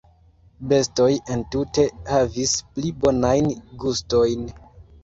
"Bestoj 0.71 1.09
entute 1.35 1.85
havis 2.09 2.57
pli 2.73 2.95
bonajn 3.05 3.55
gustojn." 3.87 4.53